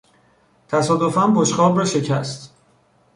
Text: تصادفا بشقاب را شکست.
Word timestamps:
تصادفا 0.67 1.27
بشقاب 1.27 1.77
را 1.79 1.85
شکست. 1.85 2.53